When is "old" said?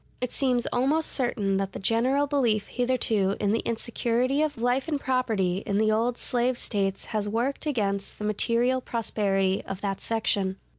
5.91-6.17